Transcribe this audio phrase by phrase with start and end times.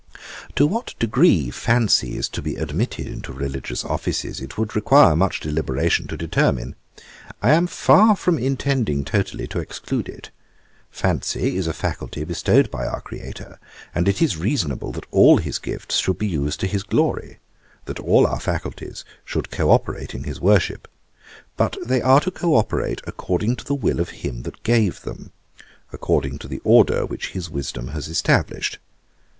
[0.55, 5.39] 'To what degree fancy is to be admitted into religious offices, it would require much
[5.39, 6.73] deliberation to determine.
[7.39, 10.31] I am far from intending totally to exclude it.
[10.89, 13.59] Fancy is a faculty bestowed by our Creator,
[13.93, 17.37] and it is reasonable that all His gifts should be used to His glory,
[17.85, 20.87] that all our faculties should co operate in His worship;
[21.57, 25.31] but they are to co operate according to the will of Him that gave them,
[25.93, 28.79] according to the order which His wisdom has established.